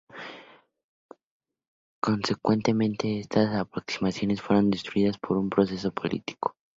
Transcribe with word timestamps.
Consecuentemente, 2.01 3.19
estas 3.19 3.53
aproximaciones 3.53 4.41
fueron 4.41 4.71
destruidas 4.71 5.19
por 5.19 5.37
un 5.37 5.47
proceso 5.51 5.91
político. 5.93 6.55